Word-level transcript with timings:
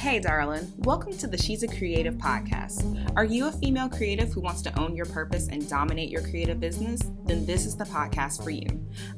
Hey, 0.00 0.18
darling. 0.18 0.72
Welcome 0.78 1.12
to 1.18 1.26
the 1.26 1.36
She's 1.36 1.62
a 1.62 1.68
Creative 1.68 2.14
podcast. 2.14 3.12
Are 3.16 3.24
you 3.26 3.48
a 3.48 3.52
female 3.52 3.90
creative 3.90 4.32
who 4.32 4.40
wants 4.40 4.62
to 4.62 4.80
own 4.80 4.96
your 4.96 5.04
purpose 5.04 5.48
and 5.48 5.68
dominate 5.68 6.08
your 6.08 6.22
creative 6.22 6.58
business? 6.58 7.02
Then 7.26 7.44
this 7.44 7.66
is 7.66 7.76
the 7.76 7.84
podcast 7.84 8.42
for 8.42 8.48
you. 8.48 8.66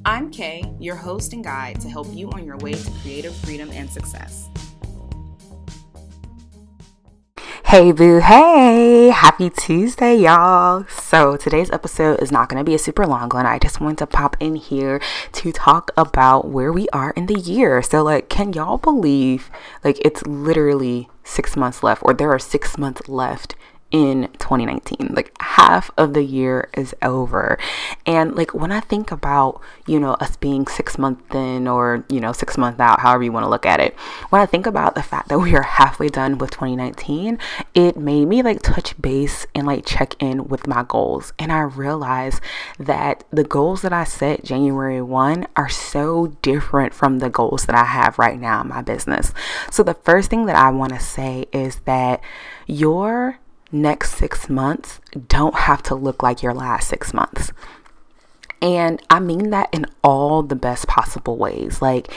I'm 0.04 0.28
Kay, 0.28 0.74
your 0.80 0.96
host 0.96 1.34
and 1.34 1.44
guide 1.44 1.80
to 1.82 1.88
help 1.88 2.08
you 2.12 2.32
on 2.32 2.44
your 2.44 2.56
way 2.56 2.72
to 2.72 2.90
creative 3.00 3.32
freedom 3.32 3.70
and 3.70 3.88
success. 3.88 4.48
Hey 7.72 7.90
boo, 7.90 8.18
hey! 8.18 9.08
Happy 9.08 9.48
Tuesday, 9.48 10.14
y'all! 10.14 10.84
So, 10.90 11.38
today's 11.38 11.70
episode 11.70 12.20
is 12.20 12.30
not 12.30 12.50
going 12.50 12.62
to 12.62 12.70
be 12.70 12.74
a 12.74 12.78
super 12.78 13.06
long 13.06 13.30
one. 13.30 13.46
I 13.46 13.58
just 13.58 13.80
wanted 13.80 13.96
to 13.96 14.06
pop 14.06 14.36
in 14.40 14.56
here 14.56 15.00
to 15.32 15.52
talk 15.52 15.90
about 15.96 16.48
where 16.48 16.70
we 16.70 16.86
are 16.90 17.12
in 17.12 17.28
the 17.28 17.40
year. 17.40 17.80
So, 17.80 18.02
like, 18.02 18.28
can 18.28 18.52
y'all 18.52 18.76
believe, 18.76 19.50
like, 19.82 19.98
it's 20.04 20.22
literally 20.26 21.08
six 21.24 21.56
months 21.56 21.82
left, 21.82 22.02
or 22.04 22.12
there 22.12 22.30
are 22.30 22.38
six 22.38 22.76
months 22.76 23.08
left 23.08 23.54
in 23.92 24.28
2019. 24.38 25.12
Like 25.12 25.30
half 25.40 25.90
of 25.98 26.14
the 26.14 26.24
year 26.24 26.70
is 26.74 26.94
over. 27.02 27.58
And 28.06 28.34
like 28.34 28.54
when 28.54 28.72
I 28.72 28.80
think 28.80 29.12
about, 29.12 29.60
you 29.86 30.00
know, 30.00 30.14
us 30.14 30.36
being 30.36 30.66
six 30.66 30.98
months 30.98 31.22
in 31.34 31.68
or, 31.68 32.04
you 32.08 32.18
know, 32.18 32.32
six 32.32 32.56
months 32.56 32.80
out, 32.80 33.00
however 33.00 33.22
you 33.22 33.32
want 33.32 33.44
to 33.44 33.50
look 33.50 33.66
at 33.66 33.80
it, 33.80 33.94
when 34.30 34.40
I 34.40 34.46
think 34.46 34.66
about 34.66 34.94
the 34.94 35.02
fact 35.02 35.28
that 35.28 35.38
we 35.38 35.54
are 35.54 35.62
halfway 35.62 36.08
done 36.08 36.38
with 36.38 36.50
2019, 36.50 37.38
it 37.74 37.96
made 37.98 38.26
me 38.26 38.42
like 38.42 38.62
touch 38.62 39.00
base 39.00 39.46
and 39.54 39.66
like 39.66 39.84
check 39.84 40.20
in 40.20 40.48
with 40.48 40.66
my 40.66 40.82
goals. 40.82 41.34
And 41.38 41.52
I 41.52 41.60
realized 41.60 42.40
that 42.78 43.24
the 43.30 43.44
goals 43.44 43.82
that 43.82 43.92
I 43.92 44.04
set 44.04 44.42
January 44.42 45.02
1 45.02 45.46
are 45.54 45.68
so 45.68 46.28
different 46.40 46.94
from 46.94 47.18
the 47.18 47.28
goals 47.28 47.66
that 47.66 47.76
I 47.76 47.84
have 47.84 48.18
right 48.18 48.40
now 48.40 48.62
in 48.62 48.68
my 48.68 48.80
business. 48.80 49.34
So 49.70 49.82
the 49.82 49.94
first 49.94 50.30
thing 50.30 50.46
that 50.46 50.56
I 50.56 50.70
want 50.70 50.94
to 50.94 51.00
say 51.00 51.44
is 51.52 51.80
that 51.84 52.22
your 52.66 53.38
next 53.72 54.14
six 54.14 54.48
months 54.48 55.00
don't 55.28 55.54
have 55.54 55.82
to 55.84 55.94
look 55.94 56.22
like 56.22 56.42
your 56.42 56.54
last 56.54 56.88
six 56.88 57.12
months. 57.12 57.52
And 58.60 59.02
I 59.10 59.18
mean 59.18 59.50
that 59.50 59.70
in 59.72 59.86
all 60.04 60.42
the 60.42 60.54
best 60.54 60.86
possible 60.86 61.36
ways. 61.36 61.82
Like, 61.82 62.12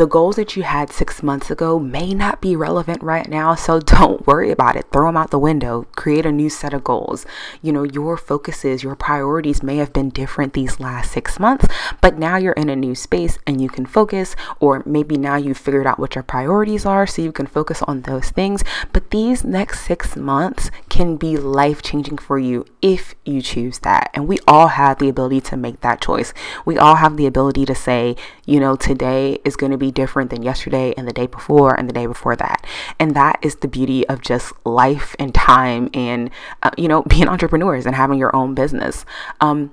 the 0.00 0.06
goals 0.06 0.36
that 0.36 0.56
you 0.56 0.62
had 0.62 0.90
six 0.90 1.22
months 1.22 1.50
ago 1.50 1.78
may 1.78 2.14
not 2.14 2.40
be 2.40 2.56
relevant 2.56 3.02
right 3.02 3.28
now. 3.28 3.54
So 3.54 3.80
don't 3.98 4.26
worry 4.26 4.50
about 4.50 4.74
it. 4.74 4.86
Throw 4.90 5.08
them 5.08 5.16
out 5.18 5.30
the 5.30 5.38
window. 5.38 5.86
Create 5.94 6.24
a 6.24 6.32
new 6.32 6.48
set 6.48 6.72
of 6.72 6.82
goals. 6.82 7.26
You 7.60 7.70
know, 7.70 7.82
your 7.82 8.16
focuses, 8.16 8.82
your 8.82 8.96
priorities 8.96 9.62
may 9.62 9.76
have 9.76 9.92
been 9.92 10.08
different 10.08 10.54
these 10.54 10.80
last 10.80 11.12
six 11.12 11.38
months, 11.38 11.66
but 12.00 12.18
now 12.18 12.38
you're 12.38 12.54
in 12.54 12.70
a 12.70 12.76
new 12.76 12.94
space 12.94 13.38
and 13.46 13.60
you 13.60 13.68
can 13.68 13.84
focus, 13.84 14.34
or 14.58 14.82
maybe 14.86 15.18
now 15.18 15.36
you've 15.36 15.58
figured 15.58 15.86
out 15.86 15.98
what 15.98 16.14
your 16.14 16.24
priorities 16.24 16.86
are 16.86 17.06
so 17.06 17.20
you 17.20 17.30
can 17.30 17.46
focus 17.46 17.82
on 17.82 18.00
those 18.00 18.30
things. 18.30 18.64
But 18.94 19.10
these 19.10 19.44
next 19.44 19.82
six 19.82 20.16
months 20.16 20.70
can 20.88 21.18
be 21.18 21.36
life 21.36 21.82
changing 21.82 22.16
for 22.16 22.38
you 22.38 22.64
if 22.80 23.14
you 23.26 23.42
choose 23.42 23.80
that. 23.80 24.10
And 24.14 24.26
we 24.26 24.38
all 24.48 24.68
have 24.68 24.98
the 24.98 25.10
ability 25.10 25.42
to 25.42 25.58
make 25.58 25.82
that 25.82 26.00
choice. 26.00 26.32
We 26.64 26.78
all 26.78 26.94
have 26.94 27.18
the 27.18 27.26
ability 27.26 27.66
to 27.66 27.74
say, 27.74 28.16
you 28.46 28.60
know, 28.60 28.76
today 28.76 29.38
is 29.44 29.56
going 29.56 29.72
to 29.72 29.78
be 29.78 29.89
different 29.90 30.30
than 30.30 30.42
yesterday 30.42 30.94
and 30.96 31.06
the 31.06 31.12
day 31.12 31.26
before 31.26 31.74
and 31.74 31.88
the 31.88 31.92
day 31.92 32.06
before 32.06 32.36
that. 32.36 32.66
And 32.98 33.14
that 33.14 33.38
is 33.42 33.56
the 33.56 33.68
beauty 33.68 34.06
of 34.08 34.20
just 34.20 34.52
life 34.64 35.14
and 35.18 35.34
time 35.34 35.90
and, 35.94 36.30
uh, 36.62 36.70
you 36.76 36.88
know, 36.88 37.02
being 37.08 37.28
entrepreneurs 37.28 37.86
and 37.86 37.94
having 37.94 38.18
your 38.18 38.34
own 38.34 38.54
business. 38.54 39.04
Um, 39.40 39.70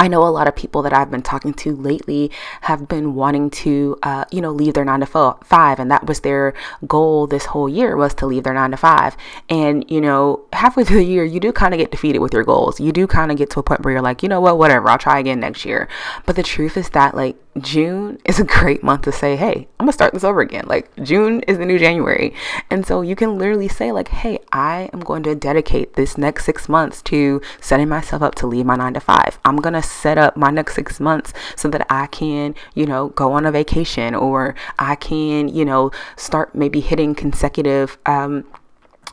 I 0.00 0.06
know 0.06 0.22
a 0.22 0.30
lot 0.30 0.46
of 0.46 0.54
people 0.54 0.82
that 0.82 0.92
I've 0.92 1.10
been 1.10 1.22
talking 1.22 1.52
to 1.54 1.74
lately 1.74 2.30
have 2.62 2.86
been 2.86 3.16
wanting 3.16 3.50
to, 3.50 3.98
uh, 4.04 4.26
you 4.30 4.40
know, 4.40 4.52
leave 4.52 4.74
their 4.74 4.84
nine 4.84 5.00
to 5.00 5.06
five, 5.06 5.80
and 5.80 5.90
that 5.90 6.06
was 6.06 6.20
their 6.20 6.54
goal 6.86 7.26
this 7.26 7.46
whole 7.46 7.68
year 7.68 7.96
was 7.96 8.14
to 8.14 8.26
leave 8.26 8.44
their 8.44 8.54
nine 8.54 8.70
to 8.70 8.76
five. 8.76 9.16
And 9.48 9.84
you 9.90 10.00
know, 10.00 10.44
halfway 10.52 10.84
through 10.84 10.98
the 10.98 11.04
year, 11.04 11.24
you 11.24 11.40
do 11.40 11.52
kind 11.52 11.74
of 11.74 11.78
get 11.78 11.90
defeated 11.90 12.20
with 12.20 12.32
your 12.32 12.44
goals. 12.44 12.78
You 12.78 12.92
do 12.92 13.08
kind 13.08 13.32
of 13.32 13.38
get 13.38 13.50
to 13.50 13.60
a 13.60 13.62
point 13.64 13.82
where 13.82 13.92
you're 13.92 14.02
like, 14.02 14.22
you 14.22 14.28
know 14.28 14.40
what, 14.40 14.56
whatever, 14.56 14.88
I'll 14.88 14.98
try 14.98 15.18
again 15.18 15.40
next 15.40 15.64
year. 15.64 15.88
But 16.26 16.36
the 16.36 16.44
truth 16.44 16.76
is 16.76 16.90
that 16.90 17.16
like 17.16 17.36
June 17.62 18.18
is 18.24 18.38
a 18.40 18.44
great 18.44 18.82
month 18.82 19.02
to 19.02 19.12
say, 19.12 19.36
hey, 19.36 19.68
I'm 19.78 19.86
gonna 19.86 19.92
start 19.92 20.12
this 20.14 20.24
over 20.24 20.40
again. 20.40 20.64
Like 20.66 20.90
June 21.02 21.40
is 21.42 21.58
the 21.58 21.66
new 21.66 21.78
January. 21.78 22.34
And 22.70 22.86
so 22.86 23.00
you 23.02 23.16
can 23.16 23.38
literally 23.38 23.68
say, 23.68 23.92
like, 23.92 24.08
hey, 24.08 24.38
I 24.52 24.90
am 24.92 25.00
going 25.00 25.22
to 25.24 25.34
dedicate 25.34 25.94
this 25.94 26.18
next 26.18 26.44
six 26.44 26.68
months 26.68 27.02
to 27.02 27.40
setting 27.60 27.88
myself 27.88 28.22
up 28.22 28.34
to 28.36 28.46
leave 28.46 28.66
my 28.66 28.76
nine 28.76 28.94
to 28.94 29.00
five. 29.00 29.38
I'm 29.44 29.56
gonna 29.56 29.82
set 29.82 30.18
up 30.18 30.36
my 30.36 30.50
next 30.50 30.74
six 30.74 31.00
months 31.00 31.32
so 31.56 31.68
that 31.68 31.86
I 31.90 32.06
can, 32.06 32.54
you 32.74 32.86
know, 32.86 33.08
go 33.10 33.32
on 33.32 33.46
a 33.46 33.52
vacation 33.52 34.14
or 34.14 34.54
I 34.78 34.94
can, 34.94 35.48
you 35.48 35.64
know, 35.64 35.90
start 36.16 36.54
maybe 36.54 36.80
hitting 36.80 37.14
consecutive 37.14 37.98
um 38.06 38.44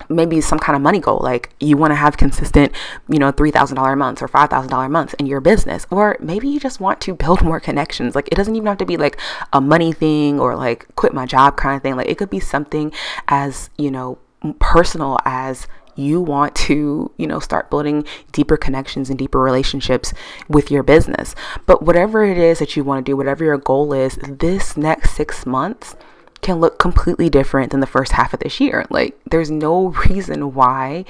maybe 0.09 0.41
some 0.41 0.59
kind 0.59 0.75
of 0.75 0.81
money 0.81 0.99
goal 0.99 1.19
like 1.21 1.53
you 1.59 1.77
want 1.77 1.91
to 1.91 1.95
have 1.95 2.17
consistent 2.17 2.71
you 3.09 3.19
know 3.19 3.31
$3000 3.31 3.97
months 3.97 4.21
or 4.21 4.27
$5000 4.27 4.91
months 4.91 5.13
in 5.15 5.25
your 5.25 5.41
business 5.41 5.85
or 5.89 6.17
maybe 6.19 6.47
you 6.47 6.59
just 6.59 6.79
want 6.79 7.01
to 7.01 7.13
build 7.13 7.41
more 7.41 7.59
connections 7.59 8.15
like 8.15 8.27
it 8.31 8.35
doesn't 8.35 8.55
even 8.55 8.67
have 8.67 8.77
to 8.77 8.85
be 8.85 8.97
like 8.97 9.19
a 9.53 9.61
money 9.61 9.93
thing 9.93 10.39
or 10.39 10.55
like 10.55 10.87
quit 10.95 11.13
my 11.13 11.25
job 11.25 11.57
kind 11.57 11.75
of 11.75 11.81
thing 11.81 11.95
like 11.95 12.07
it 12.07 12.17
could 12.17 12.29
be 12.29 12.39
something 12.39 12.91
as 13.27 13.69
you 13.77 13.89
know 13.89 14.17
personal 14.59 15.17
as 15.25 15.67
you 15.95 16.21
want 16.21 16.53
to, 16.55 17.11
you 17.17 17.27
know, 17.27 17.39
start 17.39 17.69
building 17.69 18.05
deeper 18.31 18.57
connections 18.57 19.09
and 19.09 19.17
deeper 19.17 19.39
relationships 19.39 20.13
with 20.49 20.69
your 20.69 20.83
business. 20.83 21.35
But 21.65 21.83
whatever 21.83 22.25
it 22.25 22.37
is 22.37 22.59
that 22.59 22.75
you 22.75 22.83
want 22.83 23.05
to 23.05 23.09
do, 23.09 23.17
whatever 23.17 23.43
your 23.43 23.57
goal 23.57 23.93
is, 23.93 24.15
this 24.15 24.75
next 24.75 25.15
six 25.15 25.45
months, 25.45 25.95
can 26.45 26.59
look 26.59 26.77
completely 26.77 27.27
different 27.27 27.71
than 27.71 27.79
the 27.79 27.87
first 27.87 28.11
half 28.11 28.33
of 28.33 28.39
this 28.39 28.59
year. 28.59 28.85
Like, 28.89 29.19
there's 29.29 29.49
no 29.49 29.87
reason 30.09 30.53
why, 30.53 31.05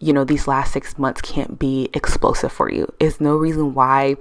you 0.00 0.12
know, 0.12 0.24
these 0.24 0.48
last 0.48 0.72
six 0.72 0.98
months 0.98 1.22
can't 1.22 1.58
be 1.58 1.88
explosive 1.94 2.52
for 2.52 2.70
you. 2.70 2.92
There's 2.98 3.20
no 3.20 3.36
reason 3.36 3.72
why 3.72 4.16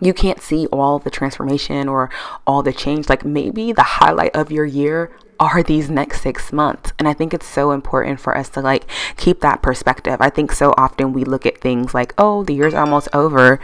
you 0.00 0.12
can't 0.12 0.40
see 0.40 0.66
all 0.66 0.98
the 0.98 1.10
transformation 1.10 1.88
or 1.88 2.10
all 2.46 2.62
the 2.62 2.72
change. 2.72 3.08
Like, 3.08 3.24
maybe 3.24 3.72
the 3.72 3.82
highlight 3.82 4.34
of 4.34 4.50
your 4.50 4.66
year 4.66 5.12
are 5.38 5.62
these 5.62 5.88
next 5.88 6.22
six 6.22 6.52
months. 6.52 6.92
And 6.98 7.06
I 7.06 7.12
think 7.12 7.32
it's 7.32 7.46
so 7.46 7.70
important 7.70 8.18
for 8.18 8.36
us 8.36 8.48
to 8.50 8.60
like 8.60 8.90
keep 9.16 9.40
that 9.40 9.62
perspective. 9.62 10.16
I 10.18 10.30
think 10.30 10.50
so 10.50 10.74
often 10.76 11.12
we 11.12 11.22
look 11.22 11.46
at 11.46 11.60
things 11.60 11.94
like, 11.94 12.12
oh, 12.18 12.42
the 12.42 12.54
year's 12.54 12.74
almost 12.74 13.08
over. 13.12 13.60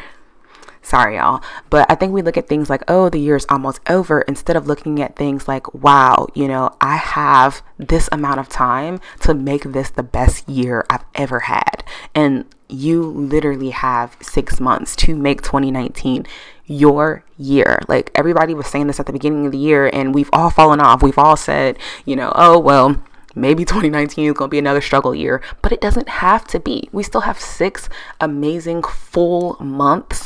Sorry, 0.84 1.16
y'all. 1.16 1.42
But 1.70 1.90
I 1.90 1.94
think 1.94 2.12
we 2.12 2.20
look 2.20 2.36
at 2.36 2.46
things 2.46 2.68
like, 2.68 2.82
oh, 2.88 3.08
the 3.08 3.18
year's 3.18 3.46
almost 3.48 3.80
over, 3.88 4.20
instead 4.20 4.54
of 4.54 4.66
looking 4.66 5.00
at 5.00 5.16
things 5.16 5.48
like, 5.48 5.72
wow, 5.72 6.28
you 6.34 6.46
know, 6.46 6.76
I 6.78 6.96
have 6.96 7.62
this 7.78 8.06
amount 8.12 8.38
of 8.38 8.50
time 8.50 9.00
to 9.20 9.32
make 9.32 9.62
this 9.62 9.88
the 9.88 10.02
best 10.02 10.46
year 10.46 10.84
I've 10.90 11.06
ever 11.14 11.40
had. 11.40 11.82
And 12.14 12.44
you 12.68 13.02
literally 13.02 13.70
have 13.70 14.18
six 14.20 14.60
months 14.60 14.94
to 14.96 15.16
make 15.16 15.40
2019 15.40 16.26
your 16.66 17.24
year. 17.38 17.80
Like 17.88 18.10
everybody 18.14 18.54
was 18.54 18.66
saying 18.66 18.86
this 18.86 19.00
at 19.00 19.06
the 19.06 19.12
beginning 19.12 19.46
of 19.46 19.52
the 19.52 19.58
year, 19.58 19.88
and 19.90 20.14
we've 20.14 20.30
all 20.34 20.50
fallen 20.50 20.80
off. 20.80 21.02
We've 21.02 21.18
all 21.18 21.36
said, 21.36 21.78
you 22.04 22.14
know, 22.14 22.30
oh, 22.34 22.58
well, 22.58 23.02
maybe 23.34 23.64
2019 23.64 24.26
is 24.26 24.34
going 24.34 24.48
to 24.48 24.50
be 24.50 24.58
another 24.58 24.80
struggle 24.80 25.14
year, 25.14 25.40
but 25.62 25.72
it 25.72 25.80
doesn't 25.80 26.08
have 26.08 26.46
to 26.48 26.60
be. 26.60 26.88
We 26.92 27.02
still 27.02 27.22
have 27.22 27.40
six 27.40 27.88
amazing 28.20 28.82
full 28.82 29.56
months 29.60 30.23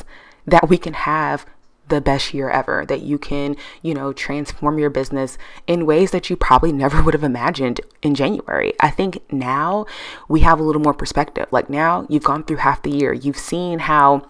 that 0.51 0.69
we 0.69 0.79
can 0.79 0.95
have 0.95 1.47
the 1.89 2.01
best 2.01 2.35
year 2.35 2.51
ever, 2.51 2.85
that 2.87 3.03
you 3.03 3.19
can, 3.19 3.57
you 3.83 3.95
know, 3.95 4.13
transform 4.13 4.79
your 4.79 4.91
business 4.91 5.39
in 5.67 5.87
ways 5.87 6.11
that 6.11 6.29
you 6.29 6.37
probably 6.37 6.73
never 6.73 7.03
would 7.05 7.15
have 7.15 7.25
imagined 7.25 7.81
in 8.03 8.15
January. 8.15 8.75
I 8.81 8.91
think 8.91 9.21
now 9.33 9.87
we 10.29 10.41
have 10.41 10.61
a 10.61 10.63
little 10.63 10.83
more 10.83 10.95
perspective. 10.95 11.47
Like 11.51 11.71
now 11.71 12.07
you've 12.09 12.25
gone 12.25 12.45
through 12.45 12.59
half 12.59 12.83
the 12.83 12.91
year, 12.91 13.13
you've 13.13 13.39
seen 13.39 13.81
how 13.81 14.29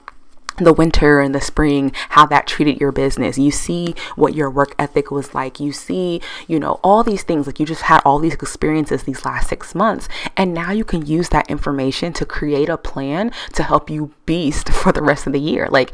the 0.64 0.72
winter 0.72 1.20
and 1.20 1.34
the 1.34 1.40
spring, 1.40 1.92
how 2.10 2.26
that 2.26 2.46
treated 2.46 2.80
your 2.80 2.92
business. 2.92 3.38
You 3.38 3.50
see 3.50 3.94
what 4.16 4.34
your 4.34 4.50
work 4.50 4.74
ethic 4.78 5.10
was 5.10 5.34
like. 5.34 5.60
You 5.60 5.72
see, 5.72 6.20
you 6.46 6.58
know, 6.58 6.80
all 6.82 7.02
these 7.02 7.22
things. 7.22 7.46
Like 7.46 7.60
you 7.60 7.66
just 7.66 7.82
had 7.82 8.00
all 8.04 8.18
these 8.18 8.34
experiences 8.34 9.02
these 9.02 9.24
last 9.24 9.48
six 9.48 9.74
months. 9.74 10.08
And 10.36 10.54
now 10.54 10.72
you 10.72 10.84
can 10.84 11.06
use 11.06 11.28
that 11.30 11.48
information 11.50 12.12
to 12.14 12.26
create 12.26 12.68
a 12.68 12.76
plan 12.76 13.32
to 13.54 13.62
help 13.62 13.90
you 13.90 14.12
beast 14.26 14.68
for 14.72 14.92
the 14.92 15.02
rest 15.02 15.26
of 15.26 15.32
the 15.32 15.40
year. 15.40 15.68
Like, 15.70 15.92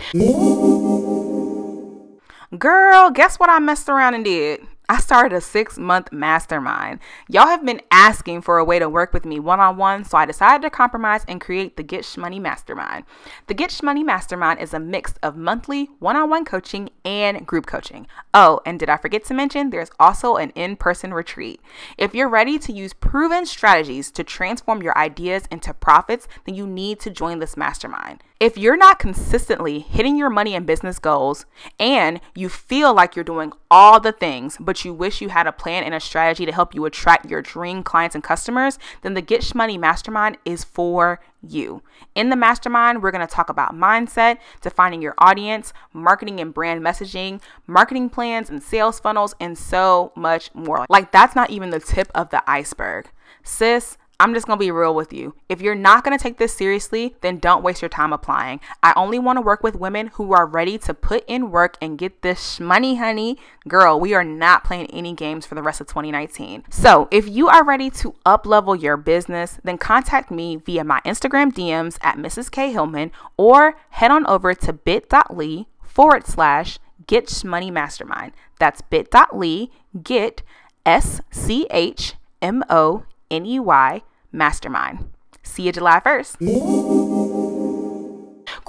girl, 2.58 3.10
guess 3.10 3.38
what 3.38 3.50
I 3.50 3.58
messed 3.58 3.88
around 3.88 4.14
and 4.14 4.24
did? 4.24 4.66
I 4.86 5.00
started 5.00 5.34
a 5.34 5.40
six 5.40 5.78
month 5.78 6.12
mastermind. 6.12 7.00
Y'all 7.28 7.46
have 7.46 7.64
been 7.64 7.80
asking 7.90 8.42
for 8.42 8.58
a 8.58 8.64
way 8.64 8.78
to 8.78 8.88
work 8.88 9.14
with 9.14 9.24
me 9.24 9.40
one 9.40 9.58
on 9.58 9.78
one, 9.78 10.04
so 10.04 10.18
I 10.18 10.26
decided 10.26 10.60
to 10.60 10.68
compromise 10.68 11.24
and 11.26 11.40
create 11.40 11.78
the 11.78 11.82
Get 11.82 12.02
Shmoney 12.02 12.38
Mastermind. 12.38 13.04
The 13.46 13.54
Get 13.54 13.70
Shmoney 13.70 14.04
Mastermind 14.04 14.60
is 14.60 14.74
a 14.74 14.78
mix 14.78 15.14
of 15.22 15.38
monthly 15.38 15.88
one 16.00 16.16
on 16.16 16.28
one 16.28 16.44
coaching 16.44 16.90
and 17.02 17.46
group 17.46 17.64
coaching. 17.64 18.06
Oh, 18.34 18.60
and 18.66 18.78
did 18.78 18.90
I 18.90 18.98
forget 18.98 19.24
to 19.24 19.34
mention 19.34 19.70
there's 19.70 19.90
also 19.98 20.36
an 20.36 20.50
in 20.50 20.76
person 20.76 21.14
retreat? 21.14 21.62
If 21.96 22.14
you're 22.14 22.28
ready 22.28 22.58
to 22.58 22.72
use 22.72 22.92
proven 22.92 23.46
strategies 23.46 24.10
to 24.10 24.22
transform 24.22 24.82
your 24.82 24.96
ideas 24.98 25.44
into 25.50 25.72
profits, 25.72 26.28
then 26.44 26.56
you 26.56 26.66
need 26.66 27.00
to 27.00 27.10
join 27.10 27.38
this 27.38 27.56
mastermind. 27.56 28.22
If 28.44 28.58
you're 28.58 28.76
not 28.76 28.98
consistently 28.98 29.78
hitting 29.78 30.18
your 30.18 30.28
money 30.28 30.54
and 30.54 30.66
business 30.66 30.98
goals 30.98 31.46
and 31.80 32.20
you 32.34 32.50
feel 32.50 32.92
like 32.92 33.16
you're 33.16 33.24
doing 33.24 33.54
all 33.70 34.00
the 34.00 34.12
things, 34.12 34.58
but 34.60 34.84
you 34.84 34.92
wish 34.92 35.22
you 35.22 35.30
had 35.30 35.46
a 35.46 35.50
plan 35.52 35.82
and 35.82 35.94
a 35.94 35.98
strategy 35.98 36.44
to 36.44 36.52
help 36.52 36.74
you 36.74 36.84
attract 36.84 37.30
your 37.30 37.40
dream 37.40 37.82
clients 37.82 38.14
and 38.14 38.22
customers, 38.22 38.78
then 39.00 39.14
the 39.14 39.22
Get 39.22 39.40
Shmoney 39.40 39.80
Mastermind 39.80 40.36
is 40.44 40.62
for 40.62 41.22
you. 41.40 41.82
In 42.14 42.28
the 42.28 42.36
mastermind, 42.36 43.02
we're 43.02 43.12
going 43.12 43.26
to 43.26 43.34
talk 43.34 43.48
about 43.48 43.74
mindset, 43.74 44.36
defining 44.60 45.00
your 45.00 45.14
audience, 45.16 45.72
marketing 45.94 46.38
and 46.38 46.52
brand 46.52 46.84
messaging, 46.84 47.40
marketing 47.66 48.10
plans 48.10 48.50
and 48.50 48.62
sales 48.62 49.00
funnels, 49.00 49.34
and 49.40 49.56
so 49.56 50.12
much 50.14 50.54
more. 50.54 50.84
Like, 50.90 51.12
that's 51.12 51.34
not 51.34 51.48
even 51.48 51.70
the 51.70 51.80
tip 51.80 52.10
of 52.14 52.28
the 52.28 52.42
iceberg. 52.46 53.08
Sis, 53.42 53.96
I'm 54.24 54.32
just 54.32 54.46
gonna 54.46 54.58
be 54.58 54.70
real 54.70 54.94
with 54.94 55.12
you. 55.12 55.34
If 55.50 55.60
you're 55.60 55.74
not 55.74 56.02
gonna 56.02 56.16
take 56.16 56.38
this 56.38 56.54
seriously, 56.54 57.14
then 57.20 57.36
don't 57.36 57.62
waste 57.62 57.82
your 57.82 57.90
time 57.90 58.10
applying. 58.10 58.58
I 58.82 58.94
only 58.96 59.18
wanna 59.18 59.42
work 59.42 59.62
with 59.62 59.76
women 59.76 60.06
who 60.14 60.32
are 60.32 60.46
ready 60.46 60.78
to 60.78 60.94
put 60.94 61.26
in 61.26 61.50
work 61.50 61.76
and 61.82 61.98
get 61.98 62.22
this 62.22 62.58
money, 62.58 62.94
honey. 62.94 63.36
Girl, 63.68 64.00
we 64.00 64.14
are 64.14 64.24
not 64.24 64.64
playing 64.64 64.86
any 64.86 65.12
games 65.12 65.44
for 65.44 65.54
the 65.54 65.62
rest 65.62 65.82
of 65.82 65.88
2019. 65.88 66.64
So 66.70 67.06
if 67.10 67.28
you 67.28 67.48
are 67.48 67.62
ready 67.62 67.90
to 67.90 68.14
up 68.24 68.46
level 68.46 68.74
your 68.74 68.96
business, 68.96 69.58
then 69.62 69.76
contact 69.76 70.30
me 70.30 70.56
via 70.56 70.84
my 70.84 71.02
Instagram 71.04 71.52
DMs 71.52 71.98
at 72.00 72.16
Mrs. 72.16 72.50
K 72.50 72.72
Hillman 72.72 73.12
or 73.36 73.76
head 73.90 74.10
on 74.10 74.26
over 74.26 74.54
to 74.54 74.72
bit.ly 74.72 75.66
forward 75.82 76.26
slash 76.26 76.78
get 77.06 77.26
shmoney 77.26 77.70
mastermind. 77.70 78.32
That's 78.58 78.80
bit.ly 78.80 79.68
get 80.02 80.40
S 80.86 81.20
C 81.30 81.66
H 81.70 82.14
M 82.40 82.64
O 82.70 83.04
N 83.30 83.44
E 83.44 83.60
Y 83.60 84.00
Mastermind. 84.34 85.10
See 85.42 85.62
you 85.62 85.72
July 85.72 86.00
1st. 86.04 87.23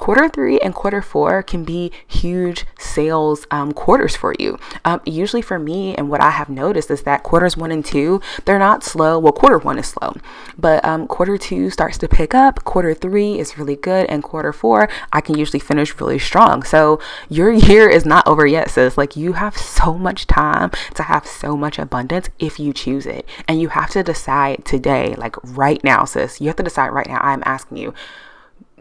Quarter 0.05 0.29
three 0.29 0.59
and 0.59 0.75
quarter 0.75 1.01
four 1.01 1.41
can 1.41 1.63
be 1.63 1.91
huge 2.07 2.67
sales 2.77 3.47
um, 3.49 3.71
quarters 3.71 4.15
for 4.15 4.35
you. 4.37 4.59
Um, 4.85 5.01
usually, 5.03 5.41
for 5.41 5.57
me, 5.57 5.95
and 5.95 6.11
what 6.11 6.21
I 6.21 6.29
have 6.29 6.47
noticed 6.47 6.91
is 6.91 7.01
that 7.01 7.23
quarters 7.23 7.57
one 7.57 7.71
and 7.71 7.83
two, 7.83 8.21
they're 8.45 8.59
not 8.59 8.83
slow. 8.83 9.17
Well, 9.17 9.33
quarter 9.33 9.57
one 9.57 9.79
is 9.79 9.87
slow, 9.87 10.13
but 10.59 10.85
um, 10.85 11.07
quarter 11.07 11.39
two 11.39 11.71
starts 11.71 11.97
to 11.97 12.07
pick 12.07 12.35
up. 12.35 12.63
Quarter 12.65 12.93
three 12.93 13.39
is 13.39 13.57
really 13.57 13.75
good, 13.75 14.05
and 14.05 14.21
quarter 14.21 14.53
four, 14.53 14.87
I 15.11 15.21
can 15.21 15.39
usually 15.39 15.59
finish 15.59 15.99
really 15.99 16.19
strong. 16.19 16.61
So, 16.61 16.99
your 17.27 17.51
year 17.51 17.89
is 17.89 18.05
not 18.05 18.27
over 18.27 18.45
yet, 18.45 18.69
sis. 18.69 18.99
Like, 18.99 19.15
you 19.15 19.33
have 19.33 19.57
so 19.57 19.95
much 19.95 20.27
time 20.27 20.69
to 20.93 21.01
have 21.01 21.25
so 21.25 21.57
much 21.57 21.79
abundance 21.79 22.29
if 22.37 22.59
you 22.59 22.73
choose 22.73 23.07
it. 23.07 23.27
And 23.47 23.59
you 23.59 23.69
have 23.69 23.89
to 23.89 24.03
decide 24.03 24.65
today, 24.65 25.15
like 25.17 25.35
right 25.43 25.83
now, 25.83 26.05
sis. 26.05 26.39
You 26.39 26.45
have 26.45 26.57
to 26.57 26.63
decide 26.63 26.89
right 26.89 27.07
now. 27.07 27.21
I'm 27.23 27.41
asking 27.43 27.77
you 27.77 27.95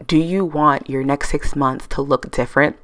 do 0.05 0.17
you 0.17 0.45
want 0.45 0.89
your 0.89 1.03
next 1.03 1.29
six 1.29 1.55
months 1.55 1.87
to 1.87 2.01
look 2.01 2.31
different 2.31 2.77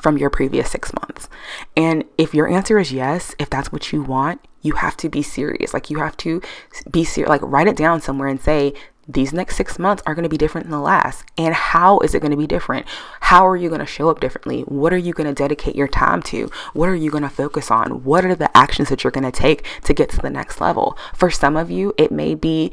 from 0.00 0.18
your 0.18 0.30
previous 0.30 0.70
six 0.70 0.92
months? 0.94 1.28
And 1.76 2.04
if 2.18 2.34
your 2.34 2.48
answer 2.48 2.78
is 2.78 2.92
yes, 2.92 3.34
if 3.38 3.50
that's 3.50 3.72
what 3.72 3.92
you 3.92 4.02
want, 4.02 4.40
you 4.62 4.74
have 4.74 4.96
to 4.98 5.08
be 5.08 5.22
serious. 5.22 5.74
Like 5.74 5.90
you 5.90 5.98
have 5.98 6.16
to 6.18 6.40
be 6.90 7.04
serious, 7.04 7.28
like 7.28 7.42
write 7.42 7.68
it 7.68 7.76
down 7.76 8.00
somewhere 8.00 8.28
and 8.28 8.40
say, 8.40 8.74
these 9.06 9.34
next 9.34 9.56
six 9.56 9.78
months 9.78 10.02
are 10.06 10.14
going 10.14 10.22
to 10.22 10.30
be 10.30 10.38
different 10.38 10.66
than 10.66 10.72
the 10.72 10.80
last. 10.80 11.24
And 11.36 11.54
how 11.54 11.98
is 12.00 12.14
it 12.14 12.20
going 12.20 12.30
to 12.30 12.38
be 12.38 12.46
different? 12.46 12.86
How 13.20 13.46
are 13.46 13.56
you 13.56 13.68
going 13.68 13.80
to 13.80 13.86
show 13.86 14.08
up 14.08 14.20
differently? 14.20 14.62
What 14.62 14.94
are 14.94 14.98
you 14.98 15.12
going 15.12 15.26
to 15.26 15.34
dedicate 15.34 15.76
your 15.76 15.88
time 15.88 16.22
to? 16.22 16.50
What 16.72 16.88
are 16.88 16.94
you 16.94 17.10
going 17.10 17.22
to 17.22 17.28
focus 17.28 17.70
on? 17.70 18.04
What 18.04 18.24
are 18.24 18.34
the 18.34 18.54
actions 18.56 18.88
that 18.88 19.04
you're 19.04 19.10
going 19.10 19.30
to 19.30 19.30
take 19.30 19.66
to 19.84 19.92
get 19.92 20.08
to 20.10 20.22
the 20.22 20.30
next 20.30 20.60
level? 20.60 20.96
For 21.14 21.30
some 21.30 21.56
of 21.56 21.70
you, 21.70 21.92
it 21.98 22.10
may 22.10 22.34
be 22.34 22.72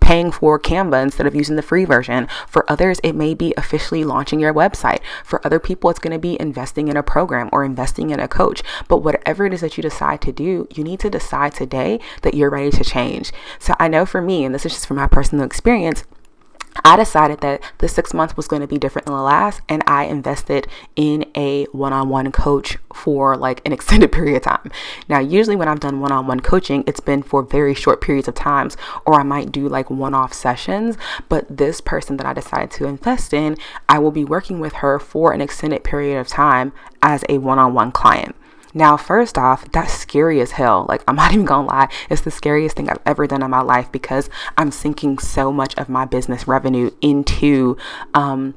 paying 0.00 0.30
for 0.30 0.58
Canva 0.58 1.02
instead 1.02 1.26
of 1.26 1.34
using 1.34 1.56
the 1.56 1.62
free 1.62 1.84
version. 1.84 2.28
For 2.46 2.70
others, 2.70 3.00
it 3.02 3.14
may 3.14 3.34
be 3.34 3.54
officially 3.56 4.04
launching 4.04 4.40
your 4.40 4.54
website. 4.54 5.00
For 5.24 5.44
other 5.46 5.58
people, 5.58 5.90
it's 5.90 5.98
going 5.98 6.12
to 6.12 6.18
be 6.18 6.40
investing 6.40 6.88
in 6.88 6.96
a 6.96 7.02
program 7.02 7.48
or 7.52 7.64
investing 7.64 8.10
in 8.10 8.20
a 8.20 8.28
coach. 8.28 8.62
But 8.88 8.98
whatever 8.98 9.46
it 9.46 9.54
is 9.54 9.60
that 9.62 9.76
you 9.76 9.82
decide 9.82 10.20
to 10.22 10.32
do, 10.32 10.66
you 10.74 10.84
need 10.84 11.00
to 11.00 11.10
decide 11.10 11.52
today 11.52 12.00
that 12.22 12.34
you're 12.34 12.50
ready 12.50 12.70
to 12.70 12.84
change. 12.84 13.32
So 13.58 13.74
I 13.78 13.88
know 13.88 14.06
for 14.06 14.20
me, 14.20 14.44
and 14.44 14.54
this 14.54 14.66
is 14.66 14.72
just 14.72 14.86
from 14.86 14.98
my 14.98 15.06
personal 15.06 15.44
experience, 15.44 16.04
I 16.84 16.96
decided 16.96 17.40
that 17.40 17.62
the 17.78 17.88
six 17.88 18.14
months 18.14 18.36
was 18.36 18.48
going 18.48 18.62
to 18.62 18.68
be 18.68 18.78
different 18.78 19.06
than 19.06 19.14
the 19.14 19.22
last, 19.22 19.60
and 19.68 19.82
I 19.86 20.04
invested 20.04 20.66
in 20.96 21.26
a 21.34 21.64
one 21.66 21.92
on 21.92 22.08
one 22.08 22.32
coach 22.32 22.78
for 22.94 23.36
like 23.36 23.60
an 23.64 23.72
extended 23.78 24.12
period 24.12 24.36
of 24.36 24.42
time. 24.42 24.70
Now, 25.08 25.18
usually 25.18 25.56
when 25.56 25.68
I've 25.68 25.80
done 25.80 26.00
one 26.00 26.12
on 26.12 26.26
one 26.26 26.40
coaching, 26.40 26.84
it's 26.86 27.00
been 27.00 27.22
for 27.22 27.42
very 27.42 27.74
short 27.74 28.00
periods 28.00 28.28
of 28.28 28.34
times, 28.34 28.76
or 29.06 29.14
I 29.14 29.22
might 29.22 29.52
do 29.52 29.68
like 29.68 29.90
one 29.90 30.14
off 30.14 30.32
sessions. 30.32 30.96
But 31.28 31.44
this 31.56 31.80
person 31.80 32.16
that 32.18 32.26
I 32.26 32.32
decided 32.32 32.70
to 32.72 32.86
invest 32.86 33.32
in, 33.32 33.56
I 33.88 33.98
will 33.98 34.10
be 34.10 34.24
working 34.24 34.60
with 34.60 34.74
her 34.74 34.98
for 34.98 35.32
an 35.32 35.40
extended 35.40 35.84
period 35.84 36.18
of 36.18 36.28
time 36.28 36.72
as 37.02 37.24
a 37.28 37.38
one 37.38 37.58
on 37.58 37.74
one 37.74 37.92
client. 37.92 38.34
Now, 38.78 38.96
first 38.96 39.36
off, 39.36 39.68
that's 39.72 39.92
scary 39.92 40.40
as 40.40 40.52
hell. 40.52 40.86
Like, 40.88 41.02
I'm 41.08 41.16
not 41.22 41.32
even 41.32 41.44
gonna 41.44 41.66
lie, 41.66 41.88
it's 42.08 42.20
the 42.20 42.30
scariest 42.30 42.76
thing 42.76 42.88
I've 42.88 43.00
ever 43.04 43.26
done 43.26 43.42
in 43.42 43.50
my 43.50 43.60
life 43.60 43.90
because 43.90 44.30
I'm 44.56 44.70
sinking 44.70 45.18
so 45.18 45.52
much 45.52 45.76
of 45.76 45.88
my 45.88 46.04
business 46.04 46.46
revenue 46.46 46.92
into 47.00 47.76
um, 48.14 48.54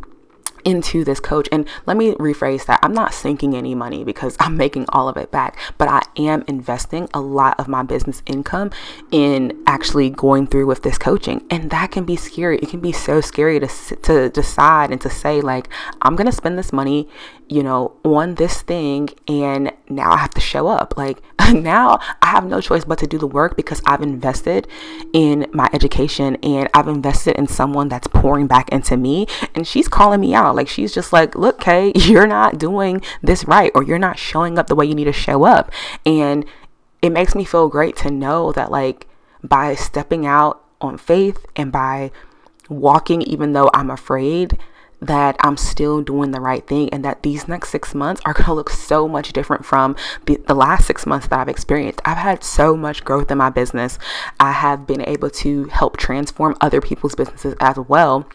into 0.63 1.03
this 1.03 1.19
coach. 1.19 1.47
And 1.51 1.67
let 1.87 1.97
me 1.97 2.13
rephrase 2.13 2.67
that. 2.67 2.79
I'm 2.83 2.93
not 2.93 3.15
sinking 3.15 3.55
any 3.55 3.73
money 3.73 4.03
because 4.03 4.37
I'm 4.39 4.57
making 4.57 4.85
all 4.89 5.09
of 5.09 5.17
it 5.17 5.31
back, 5.31 5.57
but 5.79 5.87
I 5.87 6.01
am 6.17 6.43
investing 6.47 7.09
a 7.15 7.19
lot 7.19 7.59
of 7.59 7.67
my 7.67 7.81
business 7.81 8.21
income 8.27 8.69
in 9.11 9.59
actually 9.65 10.11
going 10.11 10.45
through 10.45 10.67
with 10.67 10.83
this 10.83 10.99
coaching. 10.99 11.45
And 11.49 11.71
that 11.71 11.91
can 11.91 12.05
be 12.05 12.15
scary. 12.15 12.59
It 12.59 12.69
can 12.69 12.79
be 12.79 12.91
so 12.91 13.21
scary 13.21 13.59
to 13.59 13.67
to 13.67 14.29
decide 14.29 14.91
and 14.91 15.01
to 15.01 15.09
say 15.09 15.41
like 15.41 15.67
I'm 16.01 16.15
going 16.15 16.27
to 16.29 16.31
spend 16.31 16.57
this 16.57 16.71
money, 16.71 17.09
you 17.51 17.61
know, 17.61 17.91
on 18.05 18.35
this 18.35 18.61
thing 18.61 19.09
and 19.27 19.73
now 19.89 20.11
I 20.11 20.17
have 20.17 20.33
to 20.35 20.41
show 20.41 20.67
up. 20.67 20.95
Like 20.95 21.21
now 21.53 21.99
I 22.21 22.27
have 22.27 22.45
no 22.45 22.61
choice 22.61 22.85
but 22.85 22.97
to 22.99 23.07
do 23.07 23.17
the 23.17 23.27
work 23.27 23.57
because 23.57 23.81
I've 23.85 24.01
invested 24.01 24.69
in 25.11 25.47
my 25.51 25.67
education 25.73 26.37
and 26.43 26.69
I've 26.73 26.87
invested 26.87 27.35
in 27.35 27.47
someone 27.47 27.89
that's 27.89 28.07
pouring 28.07 28.47
back 28.47 28.69
into 28.69 28.95
me 28.95 29.27
and 29.53 29.67
she's 29.67 29.89
calling 29.89 30.21
me 30.21 30.33
out 30.33 30.55
like 30.55 30.69
she's 30.69 30.93
just 30.93 31.11
like, 31.11 31.35
look, 31.35 31.59
Kay, 31.59 31.91
you're 31.95 32.25
not 32.25 32.57
doing 32.57 33.01
this 33.21 33.43
right, 33.45 33.71
or 33.75 33.83
you're 33.83 33.99
not 33.99 34.17
showing 34.17 34.57
up 34.57 34.67
the 34.67 34.75
way 34.75 34.85
you 34.85 34.95
need 34.95 35.05
to 35.05 35.13
show 35.13 35.43
up. 35.43 35.71
And 36.05 36.45
it 37.01 37.11
makes 37.11 37.35
me 37.35 37.43
feel 37.43 37.67
great 37.67 37.95
to 37.97 38.11
know 38.11 38.51
that, 38.53 38.71
like, 38.71 39.07
by 39.43 39.75
stepping 39.75 40.25
out 40.25 40.63
on 40.79 40.97
faith 40.97 41.45
and 41.55 41.71
by 41.71 42.11
walking, 42.69 43.21
even 43.23 43.53
though 43.53 43.69
I'm 43.73 43.89
afraid, 43.89 44.57
that 45.01 45.35
I'm 45.39 45.57
still 45.57 46.01
doing 46.01 46.31
the 46.31 46.39
right 46.39 46.65
thing 46.65 46.89
and 46.89 47.03
that 47.03 47.23
these 47.23 47.47
next 47.47 47.69
six 47.69 47.95
months 47.95 48.21
are 48.23 48.33
going 48.33 48.45
to 48.45 48.53
look 48.53 48.69
so 48.69 49.07
much 49.07 49.33
different 49.33 49.65
from 49.65 49.95
the, 50.25 50.37
the 50.47 50.53
last 50.53 50.85
six 50.85 51.05
months 51.05 51.27
that 51.27 51.39
I've 51.39 51.49
experienced. 51.49 52.01
I've 52.05 52.17
had 52.17 52.43
so 52.43 52.77
much 52.77 53.03
growth 53.03 53.31
in 53.31 53.39
my 53.39 53.49
business. 53.49 53.97
I 54.39 54.51
have 54.51 54.85
been 54.85 55.01
able 55.07 55.31
to 55.31 55.65
help 55.65 55.97
transform 55.97 56.55
other 56.61 56.81
people's 56.81 57.15
businesses 57.15 57.55
as 57.59 57.77
well 57.77 58.27